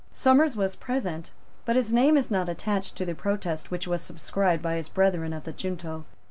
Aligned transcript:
Somers 0.13 0.55
was 0.55 0.75
present; 0.75 1.29
but 1.63 1.75
his 1.75 1.93
name 1.93 2.17
is 2.17 2.31
not 2.31 2.49
attached 2.49 2.95
to 2.95 3.05
the 3.05 3.13
protest 3.13 3.69
which 3.69 3.87
was 3.87 4.01
subscribed 4.01 4.63
by 4.63 4.73
his 4.77 4.89
brethren 4.89 5.31
of 5.31 5.43
the 5.43 5.53
junto. 5.53 6.05